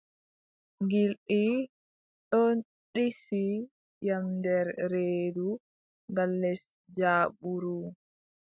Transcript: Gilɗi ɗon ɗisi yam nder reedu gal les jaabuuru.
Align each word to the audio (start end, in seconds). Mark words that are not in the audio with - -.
Gilɗi 0.89 1.41
ɗon 2.29 2.57
ɗisi 2.93 3.43
yam 4.07 4.25
nder 4.37 4.67
reedu 4.91 5.47
gal 6.15 6.31
les 6.41 6.61
jaabuuru. 6.97 7.75